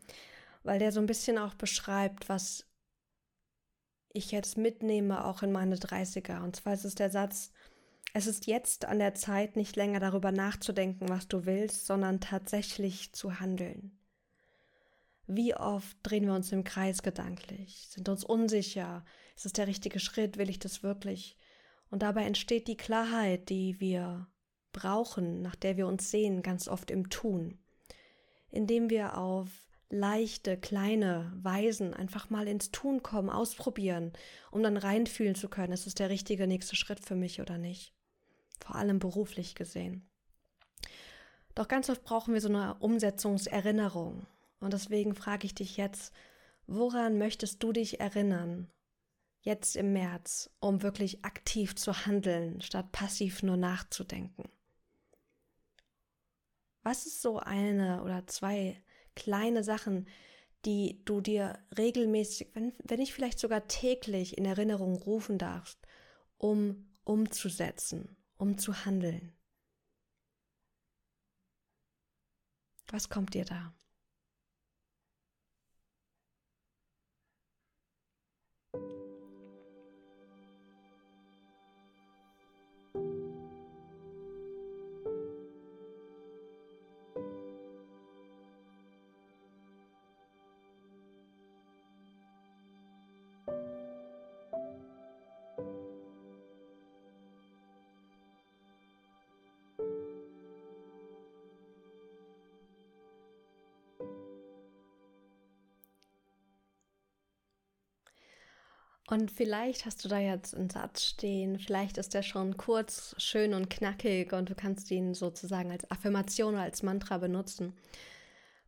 weil 0.62 0.78
der 0.78 0.90
so 0.92 1.00
ein 1.00 1.06
bisschen 1.06 1.36
auch 1.36 1.54
beschreibt, 1.54 2.30
was 2.30 2.66
ich 4.14 4.30
jetzt 4.30 4.56
mitnehme, 4.56 5.26
auch 5.26 5.42
in 5.42 5.52
meine 5.52 5.76
30er. 5.76 6.42
Und 6.42 6.56
zwar 6.56 6.72
ist 6.74 6.84
es 6.84 6.94
der 6.94 7.10
Satz, 7.10 7.52
es 8.14 8.26
ist 8.26 8.46
jetzt 8.46 8.86
an 8.86 8.98
der 9.00 9.14
Zeit, 9.14 9.56
nicht 9.56 9.76
länger 9.76 10.00
darüber 10.00 10.32
nachzudenken, 10.32 11.10
was 11.10 11.28
du 11.28 11.44
willst, 11.44 11.84
sondern 11.84 12.20
tatsächlich 12.20 13.12
zu 13.12 13.38
handeln. 13.40 13.98
Wie 15.26 15.54
oft 15.54 15.96
drehen 16.02 16.26
wir 16.26 16.34
uns 16.34 16.52
im 16.52 16.64
Kreis 16.64 17.02
gedanklich, 17.02 17.86
sind 17.90 18.08
uns 18.08 18.24
unsicher, 18.24 19.04
ist 19.36 19.46
es 19.46 19.52
der 19.52 19.66
richtige 19.66 19.98
Schritt, 19.98 20.36
will 20.36 20.50
ich 20.50 20.58
das 20.58 20.82
wirklich? 20.82 21.38
Und 21.90 22.02
dabei 22.02 22.24
entsteht 22.24 22.68
die 22.68 22.76
Klarheit, 22.76 23.48
die 23.48 23.80
wir 23.80 24.26
brauchen, 24.72 25.40
nach 25.40 25.54
der 25.54 25.76
wir 25.76 25.86
uns 25.86 26.10
sehen, 26.10 26.42
ganz 26.42 26.68
oft 26.68 26.90
im 26.90 27.08
Tun, 27.08 27.58
indem 28.50 28.90
wir 28.90 29.16
auf 29.16 29.48
leichte, 29.88 30.58
kleine 30.58 31.32
Weisen 31.36 31.94
einfach 31.94 32.28
mal 32.28 32.48
ins 32.48 32.70
Tun 32.70 33.02
kommen, 33.02 33.30
ausprobieren, 33.30 34.12
um 34.50 34.62
dann 34.62 34.76
reinfühlen 34.76 35.34
zu 35.34 35.48
können, 35.48 35.72
ist 35.72 35.86
es 35.86 35.94
der 35.94 36.10
richtige 36.10 36.46
nächste 36.46 36.76
Schritt 36.76 37.00
für 37.00 37.14
mich 37.14 37.40
oder 37.40 37.58
nicht. 37.58 37.94
Vor 38.60 38.76
allem 38.76 38.98
beruflich 38.98 39.54
gesehen. 39.54 40.08
Doch 41.54 41.68
ganz 41.68 41.88
oft 41.88 42.02
brauchen 42.02 42.34
wir 42.34 42.40
so 42.40 42.48
eine 42.48 42.74
Umsetzungserinnerung, 42.74 44.26
und 44.64 44.72
deswegen 44.72 45.14
frage 45.14 45.46
ich 45.46 45.54
dich 45.54 45.76
jetzt, 45.76 46.12
woran 46.66 47.18
möchtest 47.18 47.62
du 47.62 47.72
dich 47.72 48.00
erinnern, 48.00 48.70
jetzt 49.42 49.76
im 49.76 49.92
März, 49.92 50.50
um 50.60 50.82
wirklich 50.82 51.24
aktiv 51.24 51.76
zu 51.76 52.06
handeln, 52.06 52.62
statt 52.62 52.90
passiv 52.92 53.42
nur 53.42 53.56
nachzudenken? 53.56 54.48
Was 56.82 57.06
ist 57.06 57.22
so 57.22 57.38
eine 57.38 58.02
oder 58.02 58.26
zwei 58.26 58.82
kleine 59.14 59.64
Sachen, 59.64 60.08
die 60.64 61.02
du 61.04 61.20
dir 61.20 61.58
regelmäßig, 61.76 62.48
wenn, 62.54 62.72
wenn 62.82 62.98
nicht 62.98 63.12
vielleicht 63.12 63.38
sogar 63.38 63.68
täglich 63.68 64.38
in 64.38 64.46
Erinnerung 64.46 64.96
rufen 64.96 65.38
darfst, 65.38 65.78
um 66.38 66.90
umzusetzen, 67.04 68.16
um 68.38 68.56
zu 68.56 68.84
handeln? 68.86 69.34
Was 72.88 73.08
kommt 73.08 73.34
dir 73.34 73.44
da? 73.44 73.74
Und 109.06 109.30
vielleicht 109.30 109.84
hast 109.84 110.02
du 110.04 110.08
da 110.08 110.18
jetzt 110.18 110.54
einen 110.54 110.70
Satz 110.70 111.04
stehen, 111.04 111.58
vielleicht 111.58 111.98
ist 111.98 112.14
der 112.14 112.22
schon 112.22 112.56
kurz, 112.56 113.14
schön 113.18 113.52
und 113.52 113.68
knackig 113.68 114.32
und 114.32 114.48
du 114.48 114.54
kannst 114.54 114.90
ihn 114.90 115.12
sozusagen 115.12 115.70
als 115.70 115.90
Affirmation 115.90 116.54
oder 116.54 116.62
als 116.62 116.82
Mantra 116.82 117.18
benutzen. 117.18 117.74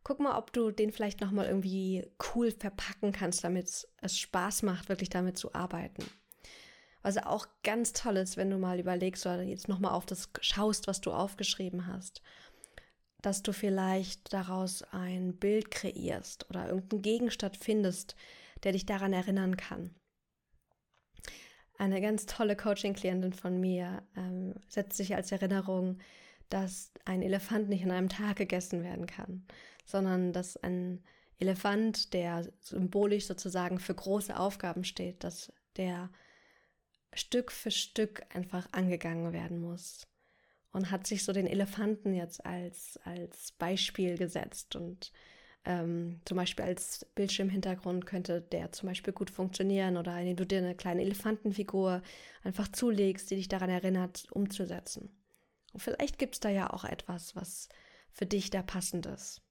Guck 0.03 0.19
mal, 0.19 0.37
ob 0.37 0.53
du 0.53 0.69
den 0.69 0.91
vielleicht 0.91 1.21
nochmal 1.21 1.47
irgendwie 1.47 2.05
cool 2.35 2.51
verpacken 2.51 3.11
kannst, 3.11 3.43
damit 3.43 3.87
es 4.01 4.19
Spaß 4.19 4.61
macht, 4.61 4.89
wirklich 4.89 5.09
damit 5.09 5.39
zu 5.39 5.55
arbeiten. 5.55 6.05
Was 7.01 7.17
auch 7.17 7.47
ganz 7.63 7.93
toll 7.93 8.17
ist, 8.17 8.37
wenn 8.37 8.49
du 8.49 8.57
mal 8.57 8.79
überlegst 8.79 9.25
oder 9.25 9.41
jetzt 9.41 9.67
nochmal 9.67 9.93
auf 9.93 10.05
das 10.05 10.29
schaust, 10.39 10.87
was 10.87 11.01
du 11.01 11.11
aufgeschrieben 11.11 11.87
hast, 11.87 12.21
dass 13.21 13.41
du 13.41 13.53
vielleicht 13.53 14.33
daraus 14.33 14.83
ein 14.91 15.35
Bild 15.35 15.71
kreierst 15.71 16.47
oder 16.49 16.67
irgendeinen 16.67 17.01
Gegenstand 17.01 17.57
findest, 17.57 18.15
der 18.63 18.73
dich 18.73 18.85
daran 18.85 19.13
erinnern 19.13 19.57
kann. 19.57 19.95
Eine 21.77 22.01
ganz 22.01 22.25
tolle 22.25 22.55
Coaching-Klientin 22.55 23.33
von 23.33 23.59
mir 23.59 24.03
ähm, 24.15 24.55
setzt 24.67 24.97
sich 24.97 25.15
als 25.15 25.31
Erinnerung, 25.31 25.99
dass 26.49 26.91
ein 27.05 27.21
Elefant 27.21 27.69
nicht 27.69 27.83
an 27.83 27.91
einem 27.91 28.09
Tag 28.09 28.37
gegessen 28.37 28.83
werden 28.83 29.05
kann, 29.05 29.45
sondern 29.85 30.33
dass 30.33 30.57
ein 30.57 31.03
Elefant, 31.39 32.13
der 32.13 32.51
symbolisch 32.61 33.25
sozusagen 33.25 33.79
für 33.79 33.93
große 33.93 34.37
Aufgaben 34.37 34.83
steht, 34.83 35.23
dass 35.23 35.53
der 35.75 36.09
Stück 37.13 37.51
für 37.51 37.71
Stück 37.71 38.23
einfach 38.33 38.67
angegangen 38.71 39.33
werden 39.33 39.59
muss. 39.59 40.07
Und 40.71 40.91
hat 40.91 41.07
sich 41.07 41.23
so 41.23 41.31
den 41.33 41.47
Elefanten 41.47 42.13
jetzt 42.13 42.45
als, 42.45 42.99
als 43.03 43.51
Beispiel 43.53 44.17
gesetzt 44.17 44.75
und 44.75 45.11
ähm, 45.67 46.21
zum 46.23 46.37
Beispiel 46.37 46.63
als 46.63 47.05
Bildschirmhintergrund 47.13 48.05
könnte 48.05 48.41
der 48.41 48.71
zum 48.71 48.87
Beispiel 48.87 49.11
gut 49.11 49.29
funktionieren 49.29 49.97
oder 49.97 50.17
indem 50.17 50.37
du 50.37 50.45
dir 50.45 50.59
eine 50.59 50.75
kleine 50.75 51.01
Elefantenfigur 51.01 52.01
einfach 52.43 52.69
zulegst, 52.69 53.29
die 53.29 53.35
dich 53.35 53.49
daran 53.49 53.69
erinnert, 53.69 54.27
umzusetzen. 54.31 55.09
Und 55.73 55.81
vielleicht 55.81 56.17
gibt 56.17 56.35
es 56.35 56.39
da 56.39 56.49
ja 56.49 56.71
auch 56.71 56.85
etwas, 56.85 57.35
was 57.35 57.67
für 58.11 58.25
dich 58.25 58.49
da 58.49 58.63
passend 58.63 59.07
ist. 59.07 59.41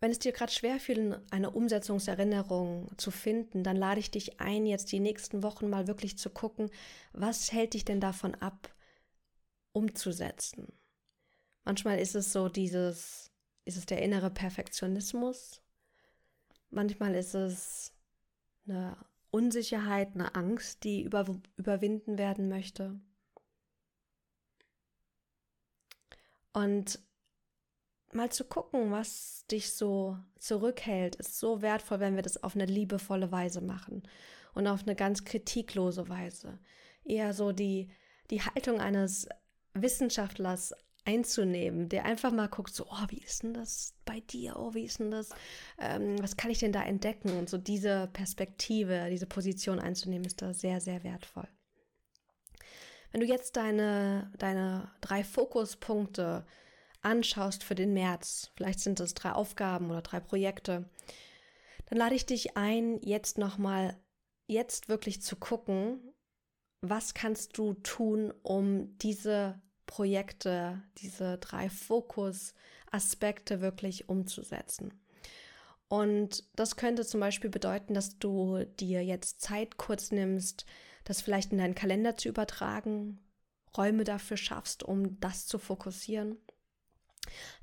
Wenn 0.00 0.10
es 0.10 0.18
dir 0.18 0.32
gerade 0.32 0.50
schwerfällt, 0.50 1.20
eine 1.30 1.50
Umsetzungserinnerung 1.50 2.90
zu 2.96 3.12
finden, 3.12 3.62
dann 3.62 3.76
lade 3.76 4.00
ich 4.00 4.10
dich 4.10 4.40
ein, 4.40 4.66
jetzt 4.66 4.90
die 4.90 4.98
nächsten 4.98 5.44
Wochen 5.44 5.70
mal 5.70 5.86
wirklich 5.86 6.18
zu 6.18 6.30
gucken, 6.30 6.70
was 7.12 7.52
hält 7.52 7.74
dich 7.74 7.84
denn 7.84 8.00
davon 8.00 8.34
ab, 8.34 8.74
umzusetzen. 9.72 10.72
Manchmal 11.64 11.98
ist 11.98 12.16
es 12.16 12.32
so 12.32 12.48
dieses, 12.48 13.29
ist 13.64 13.76
es 13.76 13.86
der 13.86 14.02
innere 14.02 14.30
Perfektionismus. 14.30 15.62
Manchmal 16.70 17.14
ist 17.14 17.34
es 17.34 17.92
eine 18.66 18.96
Unsicherheit, 19.30 20.14
eine 20.14 20.34
Angst, 20.34 20.84
die 20.84 21.02
über, 21.02 21.26
überwinden 21.56 22.18
werden 22.18 22.48
möchte. 22.48 23.00
Und 26.52 27.00
mal 28.12 28.30
zu 28.30 28.44
gucken, 28.44 28.90
was 28.90 29.46
dich 29.50 29.72
so 29.72 30.18
zurückhält, 30.38 31.16
ist 31.16 31.38
so 31.38 31.62
wertvoll, 31.62 32.00
wenn 32.00 32.16
wir 32.16 32.22
das 32.22 32.42
auf 32.42 32.54
eine 32.54 32.66
liebevolle 32.66 33.30
Weise 33.30 33.60
machen 33.60 34.02
und 34.54 34.66
auf 34.66 34.82
eine 34.82 34.96
ganz 34.96 35.24
kritiklose 35.24 36.08
Weise. 36.08 36.58
Eher 37.04 37.34
so 37.34 37.52
die, 37.52 37.88
die 38.30 38.42
Haltung 38.42 38.80
eines 38.80 39.28
Wissenschaftlers 39.74 40.74
einzunehmen, 41.10 41.88
der 41.88 42.04
einfach 42.04 42.30
mal 42.30 42.48
guckt, 42.48 42.74
so, 42.74 42.86
oh, 42.88 43.06
wie 43.08 43.18
ist 43.18 43.42
denn 43.42 43.54
das 43.54 43.94
bei 44.04 44.20
dir? 44.20 44.56
Oh, 44.56 44.74
wie 44.74 44.84
ist 44.84 45.00
denn 45.00 45.10
das? 45.10 45.30
Ähm, 45.78 46.16
was 46.22 46.36
kann 46.36 46.50
ich 46.50 46.60
denn 46.60 46.72
da 46.72 46.82
entdecken? 46.82 47.36
Und 47.36 47.48
so 47.48 47.58
diese 47.58 48.08
Perspektive, 48.12 49.08
diese 49.10 49.26
Position 49.26 49.80
einzunehmen, 49.80 50.24
ist 50.24 50.40
da 50.40 50.54
sehr, 50.54 50.80
sehr 50.80 51.02
wertvoll. 51.02 51.48
Wenn 53.10 53.20
du 53.20 53.26
jetzt 53.26 53.56
deine, 53.56 54.30
deine 54.38 54.90
drei 55.00 55.24
Fokuspunkte 55.24 56.46
anschaust 57.02 57.64
für 57.64 57.74
den 57.74 57.92
März, 57.92 58.52
vielleicht 58.54 58.80
sind 58.80 59.00
es 59.00 59.14
drei 59.14 59.32
Aufgaben 59.32 59.90
oder 59.90 60.02
drei 60.02 60.20
Projekte, 60.20 60.88
dann 61.86 61.98
lade 61.98 62.14
ich 62.14 62.24
dich 62.24 62.56
ein, 62.56 63.00
jetzt 63.02 63.36
nochmal, 63.36 63.96
jetzt 64.46 64.88
wirklich 64.88 65.22
zu 65.22 65.34
gucken, 65.34 66.12
was 66.82 67.14
kannst 67.14 67.58
du 67.58 67.74
tun, 67.74 68.32
um 68.42 68.96
diese 68.98 69.60
Projekte, 69.90 70.80
diese 70.98 71.36
drei 71.38 71.68
Fokusaspekte 71.68 73.60
wirklich 73.60 74.08
umzusetzen. 74.08 74.94
Und 75.88 76.44
das 76.54 76.76
könnte 76.76 77.04
zum 77.04 77.18
Beispiel 77.18 77.50
bedeuten, 77.50 77.94
dass 77.94 78.16
du 78.20 78.64
dir 78.78 79.04
jetzt 79.04 79.40
Zeit 79.40 79.78
kurz 79.78 80.12
nimmst, 80.12 80.64
das 81.02 81.20
vielleicht 81.20 81.50
in 81.50 81.58
deinen 81.58 81.74
Kalender 81.74 82.16
zu 82.16 82.28
übertragen, 82.28 83.18
Räume 83.76 84.04
dafür 84.04 84.36
schaffst, 84.36 84.84
um 84.84 85.18
das 85.18 85.48
zu 85.48 85.58
fokussieren. 85.58 86.36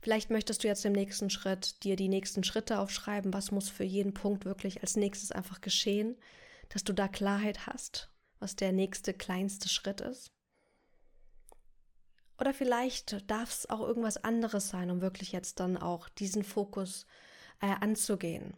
Vielleicht 0.02 0.30
möchtest 0.30 0.66
du 0.66 0.68
jetzt 0.68 0.84
im 0.84 0.92
nächsten 0.92 1.30
Schritt 1.30 1.82
dir 1.86 1.96
die 1.96 2.10
nächsten 2.10 2.44
Schritte 2.44 2.80
aufschreiben, 2.80 3.34
was 3.34 3.52
muss 3.52 3.70
für 3.70 3.86
jeden 3.86 4.13
Punkt 4.13 4.44
wirklich 4.44 4.82
als 4.82 4.98
nächstes 4.98 5.32
einfach 5.32 5.62
geschehen, 5.62 6.18
dass 6.68 6.84
du 6.84 6.92
da 6.92 7.08
Klarheit 7.08 7.68
hast, 7.68 8.12
was 8.40 8.58
der 8.58 8.74
nächste 8.74 9.13
kleinste 9.13 9.70
Schritt 9.70 10.02
ist. 10.02 10.37
Oder 12.39 12.54
vielleicht 12.54 13.30
darf 13.30 13.52
es 13.52 13.69
auch 13.69 13.82
irgendwas 13.82 14.23
anderes 14.23 14.69
sein, 14.69 14.91
um 14.91 15.02
wirklich 15.02 15.32
jetzt 15.32 15.60
dann 15.60 15.78
auch 15.78 16.08
diesen 16.10 16.43
Fokus 16.43 17.06
äh, 17.62 17.67
anzugehen. 17.67 18.54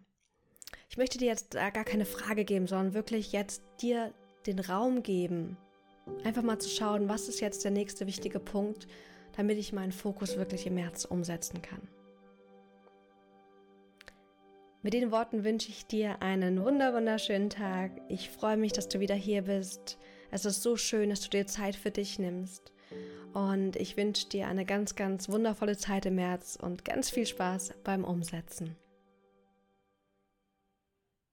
Ich 0.90 0.98
möchte 0.98 1.18
dir 1.18 1.28
jetzt 1.28 1.52
gar 1.52 1.72
keine 1.72 2.06
Frage 2.06 2.46
geben, 2.46 2.68
sondern 2.68 2.94
wirklich 2.94 3.32
jetzt 3.32 3.64
dir 3.82 4.14
den 4.46 4.60
Raum 4.60 5.04
geben, 5.04 5.58
einfach 6.24 6.44
mal 6.44 6.60
zu 6.60 6.70
schauen, 6.70 7.10
was 7.10 7.28
ist 7.28 7.40
jetzt 7.40 7.64
der 7.64 7.72
nächste 7.72 8.08
wichtige 8.08 8.40
Punkt, 8.40 8.88
damit 9.36 9.58
ich 9.58 9.74
meinen 9.74 9.92
Fokus 9.92 10.38
wirklich 10.38 10.66
im 10.68 10.76
März 10.76 11.06
umsetzen 11.06 11.62
kann. 11.62 11.88
Mit 14.82 14.94
den 14.94 15.12
Worten 15.12 15.44
wünsche 15.44 15.70
ich 15.70 15.86
dir 15.86 16.22
einen 16.22 16.64
wunderschönen 16.64 17.50
Tag. 17.50 17.92
Ich 18.08 18.30
freue 18.30 18.56
mich, 18.56 18.72
dass 18.72 18.88
du 18.88 19.02
wieder 19.02 19.16
hier 19.16 19.44
bist. 19.44 19.98
Es 20.32 20.46
ist 20.46 20.64
so 20.64 20.78
schön, 20.78 21.10
dass 21.10 21.22
du 21.22 21.30
dir 21.30 21.46
Zeit 21.48 21.76
für 21.76 21.92
dich 21.92 22.18
nimmst. 22.18 22.72
Und 23.34 23.76
ich 23.76 23.98
wünsche 23.98 24.28
dir 24.28 24.48
eine 24.48 24.66
ganz, 24.66 24.96
ganz 24.96 25.30
wundervolle 25.30 25.78
Zeit 25.78 26.06
im 26.06 26.16
März 26.16 26.58
und 26.60 26.84
ganz 26.84 27.10
viel 27.10 27.26
Spaß 27.26 27.74
beim 27.84 28.04
Umsetzen. 28.04 28.76